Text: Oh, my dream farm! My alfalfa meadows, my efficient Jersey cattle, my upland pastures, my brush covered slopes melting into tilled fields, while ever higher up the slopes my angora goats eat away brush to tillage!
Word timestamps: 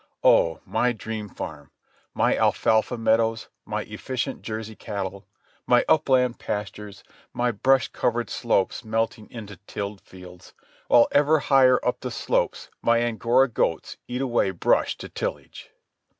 Oh, 0.23 0.61
my 0.65 0.93
dream 0.93 1.29
farm! 1.29 1.69
My 2.15 2.35
alfalfa 2.35 2.97
meadows, 2.97 3.49
my 3.65 3.83
efficient 3.83 4.41
Jersey 4.41 4.75
cattle, 4.75 5.27
my 5.67 5.85
upland 5.87 6.39
pastures, 6.39 7.03
my 7.33 7.51
brush 7.51 7.87
covered 7.89 8.27
slopes 8.27 8.83
melting 8.83 9.29
into 9.29 9.57
tilled 9.67 10.01
fields, 10.01 10.55
while 10.87 11.07
ever 11.11 11.37
higher 11.37 11.79
up 11.85 11.99
the 11.99 12.09
slopes 12.09 12.71
my 12.81 12.97
angora 12.97 13.47
goats 13.47 13.97
eat 14.07 14.21
away 14.21 14.49
brush 14.49 14.97
to 14.97 15.07
tillage! 15.07 15.69